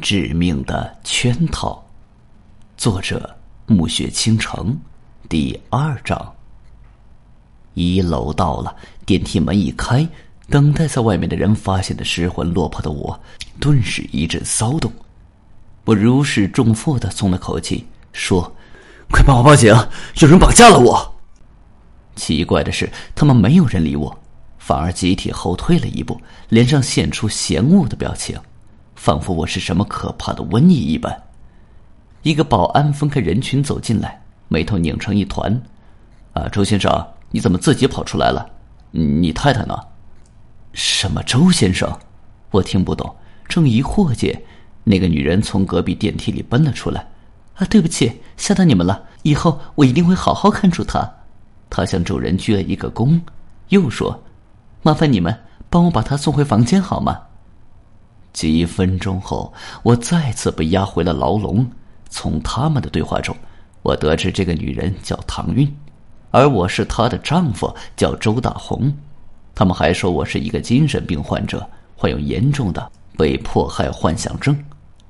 [0.00, 1.84] 致命的圈套，
[2.76, 4.78] 作者暮雪倾城，
[5.28, 6.34] 第二章。
[7.74, 8.74] 一楼到了，
[9.04, 10.06] 电梯门一开，
[10.48, 13.18] 等待在外面的人发现的失魂落魄的我，
[13.58, 14.90] 顿时一阵骚动。
[15.84, 18.54] 我如释重负的松了口气，说
[19.10, 19.74] ：“快帮我报警，
[20.20, 21.14] 有人绑架了我。”
[22.14, 24.16] 奇怪的是，他们没有人理我，
[24.58, 26.20] 反而集体后退了一步，
[26.50, 28.38] 脸上现出嫌恶的表情。
[28.98, 31.22] 仿佛我是什么可怕的瘟疫一般。
[32.22, 35.58] 一个保安分开人群走进来，眉头拧成一团。
[36.32, 38.44] 啊，周先生，你怎么自己跑出来了？
[38.90, 39.78] 你太太呢？
[40.72, 41.96] 什么周先生？
[42.50, 43.14] 我听不懂。
[43.48, 44.42] 正疑惑间，
[44.82, 47.06] 那个女人从隔壁电梯里奔了出来。
[47.54, 49.04] 啊，对不起，吓到你们了。
[49.22, 51.08] 以后我一定会好好看住她。
[51.70, 53.20] 她向众人鞠了一个躬，
[53.68, 54.24] 又说
[54.82, 57.20] ：“麻烦你们帮我把她送回房间好吗？”
[58.32, 61.66] 几分钟后，我再次被押回了牢笼。
[62.10, 63.36] 从他们的对话中，
[63.82, 65.70] 我得知这个女人叫唐韵，
[66.30, 68.90] 而我是她的丈夫，叫周大红。
[69.54, 74.56] 他们还说我是一个精神病患者，患有严重的被迫害幻想症，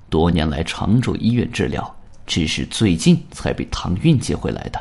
[0.09, 1.95] 多年来常住医院治疗，
[2.27, 4.81] 只是最近才被唐韵接回来的。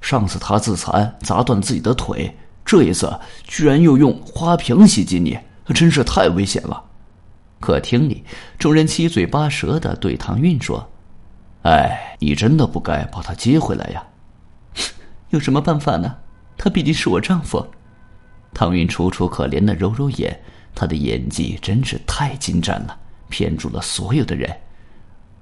[0.00, 3.12] 上次他自残砸断自己的腿，这一次
[3.44, 5.38] 居然又用花瓶袭击你，
[5.74, 6.82] 真是太危险了。
[7.62, 8.24] 客厅里，
[8.58, 10.86] 众人七嘴八舌的对唐韵说
[11.62, 14.04] ：“哎，你真的不该把她接回来呀！
[15.30, 16.16] 有什么办法呢？
[16.58, 17.64] 他毕竟是我丈夫。”
[18.52, 20.38] 唐韵楚楚可怜的揉揉眼，
[20.74, 24.50] 她的演技真是太精湛了，骗住了所有的人。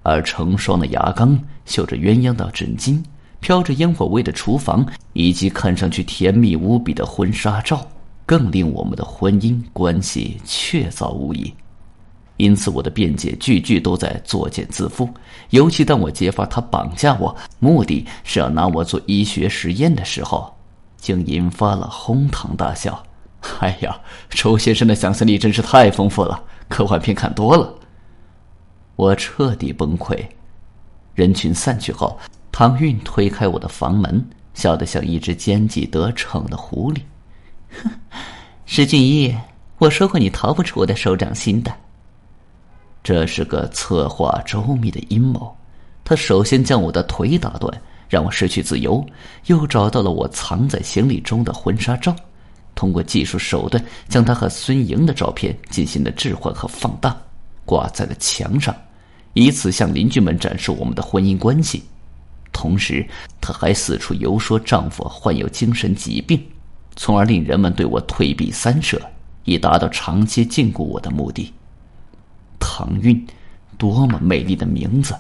[0.03, 3.03] 而成双的牙缸、绣着鸳鸯的枕巾、
[3.41, 7.85] 飘着烟火味的厨房，以及看上去甜蜜无比的婚纱照，
[8.25, 11.53] 更令我们的婚姻关系确凿无疑。
[12.41, 15.07] 因此，我的辩解句句都在作茧自缚。
[15.51, 20.51] 尤其当我揭发他绑架我，目的是要拿我做医学实验的时候，
[20.97, 23.03] 竟引发了哄堂大笑。
[23.59, 23.95] 哎呀，
[24.31, 27.75] 周先生的想象力真是太丰富了，科幻片看多了。
[28.97, 30.19] 我彻底崩溃。
[31.15, 32.19] 人群散去后，
[32.51, 34.25] 唐韵推开我的房门，
[34.55, 37.03] 笑得像一只奸计得逞的狐狸。
[37.83, 37.91] 哼，
[38.65, 39.37] 石俊一，
[39.77, 41.71] 我说过你逃不出我的手掌心的。
[43.03, 45.57] 这是个策划周密的阴谋。
[46.05, 49.05] 他首先将我的腿打断，让我失去自由；
[49.47, 52.15] 又找到了我藏在行李中的婚纱照，
[52.75, 57.17] 通过技术手段将他和孙莹的照片进行了置换和放大，
[57.65, 58.75] 挂在了墙上，
[59.35, 61.85] 以此向邻居们展示我们的婚姻关系。
[62.53, 63.07] 同时，
[63.41, 66.43] 他还四处游说丈夫患有精神疾病，
[66.97, 69.01] 从而令人们对我退避三舍，
[69.45, 71.53] 以达到长期禁锢我的目的。
[72.61, 73.27] 唐韵，
[73.77, 75.17] 多么美丽的名字，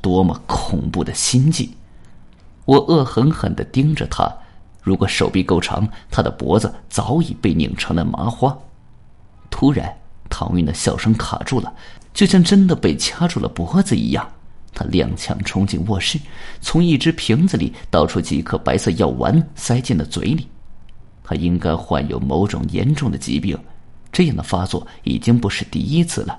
[0.00, 1.76] 多么恐怖的心计！
[2.64, 4.32] 我恶狠狠的盯着他，
[4.80, 8.56] 如果手臂够长，他的脖子早已被拧成了麻花。
[9.50, 9.94] 突然，
[10.30, 11.74] 唐韵的笑声卡住了，
[12.14, 14.26] 就像真的被掐住了脖子一样。
[14.72, 16.18] 他踉跄冲进卧室，
[16.60, 20.48] 从一只瓶子里倒出几颗白色药丸，塞进了嘴里。
[21.24, 23.58] 他应该患有某种严重的疾病，
[24.12, 26.38] 这样的发作已经不是第一次了。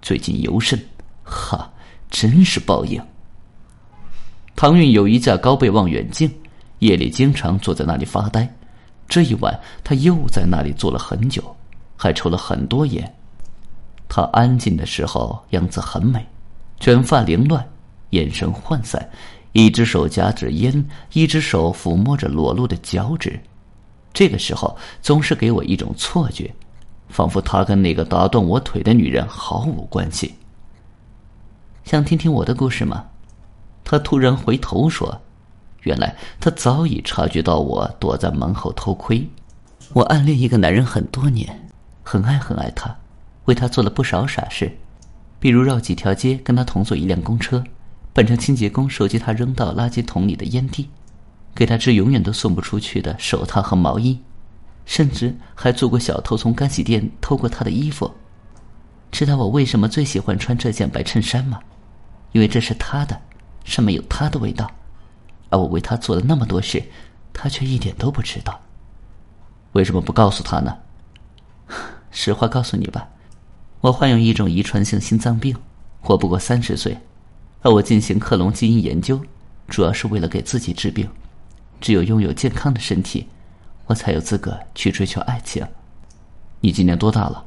[0.00, 0.78] 最近尤甚，
[1.24, 1.70] 哈，
[2.10, 3.02] 真是报应。
[4.56, 6.30] 唐韵有一架高倍望远镜，
[6.80, 8.52] 夜里经常坐在那里发呆。
[9.08, 11.56] 这一晚，他又在那里坐了很久，
[11.96, 13.14] 还抽了很多烟。
[14.08, 16.26] 他安静的时候样子很美，
[16.80, 17.66] 卷发凌乱，
[18.10, 19.08] 眼神涣散，
[19.52, 23.38] 一只手夹着烟，一只手抚摸着裸露的脚趾。
[24.12, 26.52] 这个时候，总是给我一种错觉。
[27.08, 30.34] 仿佛他跟那个打断我腿的女人毫无关系。
[31.84, 33.06] 想听听我的故事吗？
[33.84, 35.22] 他突然回头说
[35.84, 39.26] ：“原来他早已察觉到我躲在门后偷窥。
[39.94, 41.70] 我暗恋一个男人很多年，
[42.02, 42.94] 很爱很爱他，
[43.46, 44.70] 为他做了不少傻事，
[45.40, 47.64] 比如绕几条街跟他同坐一辆公车，
[48.12, 50.90] 扮成清洁工收集他扔到垃圾桶里的烟蒂，
[51.54, 54.18] 给他织永远都送不出去的手套和毛衣。”
[54.88, 58.10] 甚至还做过小偷，从干洗店偷过他的衣服。
[59.12, 61.60] 知道我为什么最喜欢穿这件白衬衫吗？
[62.32, 63.20] 因为这是他的，
[63.64, 64.68] 上面有他的味道。
[65.50, 66.82] 而我为他做了那么多事，
[67.34, 68.58] 他却一点都不知道。
[69.72, 70.74] 为什么不告诉他呢？
[72.10, 73.06] 实话告诉你吧，
[73.82, 75.54] 我患有一种遗传性心脏病，
[76.00, 76.96] 活不过三十岁。
[77.60, 79.20] 而我进行克隆基因研究，
[79.68, 81.06] 主要是为了给自己治病。
[81.78, 83.28] 只有拥有健康的身体。
[83.88, 85.66] 我才有资格去追求爱情。
[86.60, 87.44] 你今年多大了？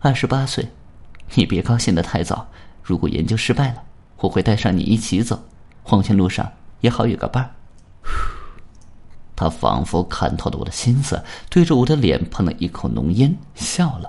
[0.00, 0.66] 二十八岁。
[1.34, 2.46] 你别高兴的太早，
[2.82, 3.82] 如果研究失败了，
[4.18, 5.42] 我会带上你一起走，
[5.82, 6.50] 黄泉路上
[6.80, 7.50] 也好有个伴儿。
[9.34, 14.08] 他仿佛看透了我的心思，对着我的脸喷了一口浓烟，笑了。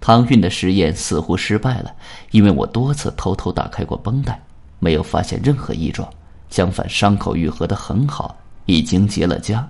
[0.00, 1.94] 唐韵的实验似乎失败了，
[2.30, 4.40] 因为我多次偷偷打开过绷带，
[4.78, 6.08] 没有发现任何异状。
[6.48, 8.34] 相反，伤口愈合的很好，
[8.64, 9.62] 已经结了痂。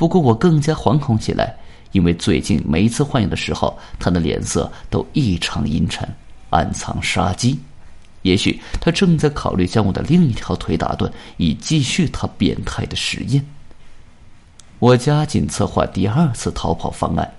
[0.00, 1.54] 不过我更加惶恐起来，
[1.92, 6.08] 因为最近每一次换药的时候，他的脸色都异常阴沉，
[6.48, 7.60] 暗藏杀机。
[8.22, 13.44] 也许他正在考虑将我的另一条腿打断，以继续他变态的实验。
[14.78, 17.30] 我加紧策划第二次逃跑方案。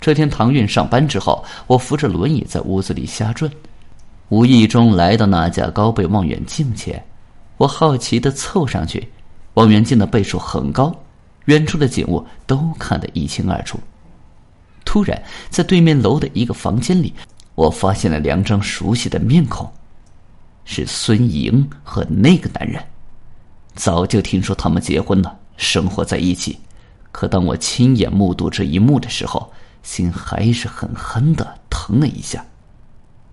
[0.00, 3.48] 这天，唐韵上班之后，我扶着轮椅在屋子里瞎转，
[4.28, 7.00] 无意中来到那架高倍望远镜前，
[7.58, 9.08] 我好奇的凑上去。
[9.54, 10.92] 望远镜的倍数很高，
[11.46, 13.78] 远处的景物都看得一清二楚。
[14.84, 17.12] 突然，在对面楼的一个房间里，
[17.54, 19.70] 我发现了两张熟悉的面孔，
[20.64, 22.82] 是孙莹和那个男人。
[23.74, 26.60] 早就听说他们结婚了，生活在一起，
[27.10, 29.52] 可当我亲眼目睹这一幕的时候，
[29.82, 32.44] 心还是狠狠的疼了一下，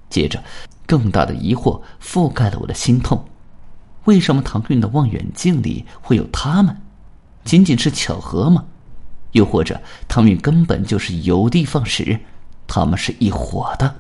[0.10, 0.44] 接着，
[0.88, 3.24] 更大的疑惑覆盖了我的心痛：
[4.06, 6.76] 为什么唐韵的望远镜里会有他们？
[7.44, 8.64] 仅仅是巧合吗？
[9.32, 12.20] 又或者他们根本就是有的放矢，
[12.68, 13.96] 他们是一伙的？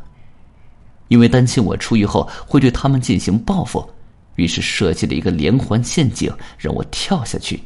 [1.08, 3.90] 因为担心我出狱后会对他们进行报复，
[4.36, 7.62] 于是设计了一个连环陷阱，让我跳下去。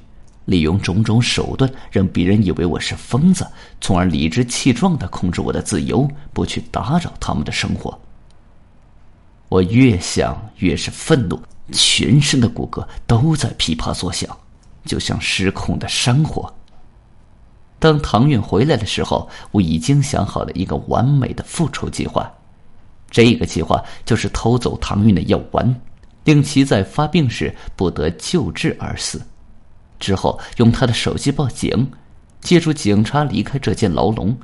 [0.46, 3.48] 利用种种手段，让别人以为我是疯子，
[3.82, 8.00] 从而理直气壮的控制我的自由，不去打扰他们的生活。
[9.50, 14.38] 我越想越是愤怒，全身的骨骼都在噼啪作响，
[14.86, 16.52] 就像失控的山火。
[17.78, 22.32] 当唐韵回来的时候，我已经想好了一个完美的复仇计划。
[23.12, 25.82] 这个计划就是偷走唐韵的药丸，
[26.24, 29.22] 令其在发病时不得救治而死。
[30.00, 31.90] 之后用他的手机报警，
[32.42, 34.36] 借助警察离开这间牢笼。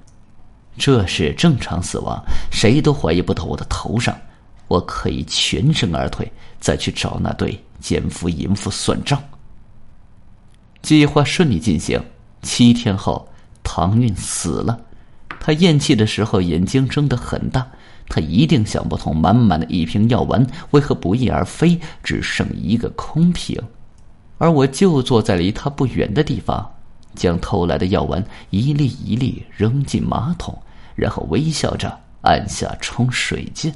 [0.78, 4.16] 这是正常死亡，谁都怀疑不到我的头上。
[4.68, 9.22] 我可以全身而退，再去找那对奸夫淫妇算账。
[10.82, 12.02] 计划顺利进行。
[12.42, 13.28] 七天后，
[13.64, 14.80] 唐韵死了。
[15.40, 17.68] 他咽气的时候眼睛睁得很大。
[18.10, 23.58] 他一定想不通，满满的一瓶药丸为何不翼而飞，只剩一个空瓶。
[24.38, 26.70] 而我就坐在离他不远的地方，
[27.16, 30.62] 将偷来的药丸一粒一粒扔进马桶，
[30.96, 33.74] 然后微笑着按下冲水键。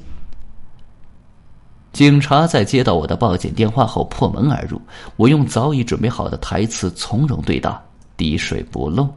[1.96, 4.78] 警察在接到我的报警电话后破门而入，
[5.16, 7.80] 我用早已准备好的台词从容对答，
[8.18, 9.08] 滴水不漏。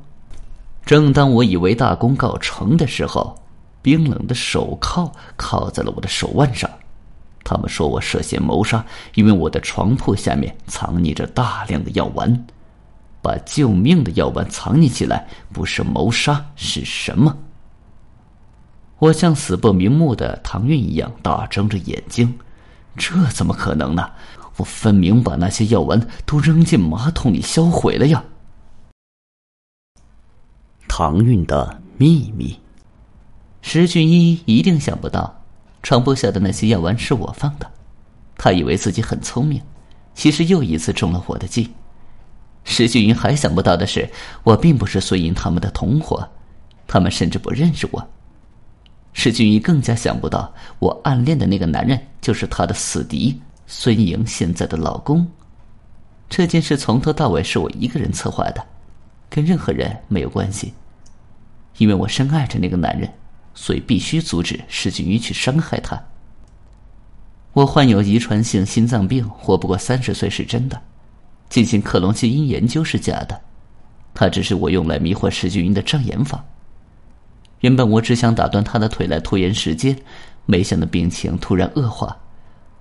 [0.86, 3.38] 正当我以为大功告成的时候，
[3.81, 6.72] 冰冷的手铐铐在了我的手腕上。
[7.44, 8.81] 他们说我涉嫌谋杀，
[9.14, 12.46] 因为我的床铺下面藏匿着大量的药丸。
[13.22, 17.38] 把救命的药丸藏匿起来，不是谋杀是什么？
[19.00, 22.34] 我像死不瞑目的唐韵一样大睁着眼睛，
[22.97, 24.12] 这怎么可能呢？
[24.57, 28.24] 我分明把那些药丸都扔进马桶里销毁了呀！
[30.88, 32.59] 唐韵的秘密，
[33.62, 35.41] 石俊一一定想不到。
[35.81, 37.71] 床铺下的那些药丸是我放的，
[38.35, 39.61] 他以为自己很聪明，
[40.14, 41.73] 其实又一次中了我的计。
[42.66, 44.11] 石俊云还想不到的是，
[44.44, 46.28] 我并不是孙银他们的同伙，
[46.85, 48.09] 他们甚至不认识我。
[49.13, 55.28] 石俊云更加想不到，我暗恋的那个男人就是他的死敌孙莹现在的老公。
[56.30, 58.66] 这件事从头到尾是我一个人策划的，
[59.30, 60.73] 跟任何人没有关系，
[61.78, 63.09] 因为我深爱着那个男人。
[63.56, 66.01] 所以必须阻止石俊宇去伤害他。
[67.51, 70.81] 我患有遗传性心脏病，活不过三十岁是真的。
[71.49, 73.42] 进行克隆基因研究是假的，
[74.13, 76.45] 它只是我用来迷惑石俊云的障眼法。
[77.59, 79.97] 原本我只想打断他的腿来拖延时间，
[80.45, 82.18] 没想到病情突然恶化，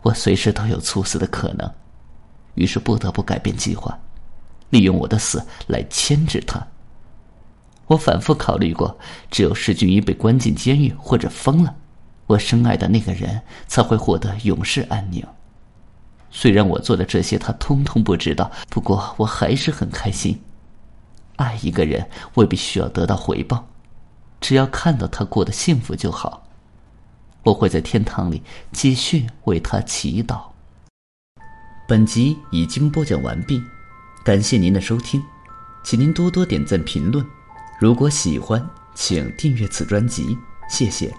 [0.02, 1.68] 我随时都有猝死的可能，
[2.54, 3.98] 于是不得不改变计划，
[4.70, 6.64] 利用我的死来牵制他。
[7.86, 8.96] 我反复考虑过，
[9.30, 11.74] 只有石俊一被关进监狱或者疯了，
[12.26, 15.24] 我深爱的那个人才会获得永世安宁。
[16.30, 20.38] 虽然我做的这些他通通不知道，不过我还是很开心。
[21.36, 23.66] 爱一个人未必需要得到回报，
[24.40, 26.46] 只要看到他过得幸福就好。
[27.44, 28.42] 我会在天堂里
[28.72, 30.42] 继续为他祈祷。
[31.86, 33.62] 本集已经播讲完毕，
[34.24, 35.22] 感谢您的收听，
[35.82, 37.24] 请您多多点赞评论。
[37.80, 40.36] 如果喜欢，请订阅此专辑，
[40.68, 41.14] 谢谢。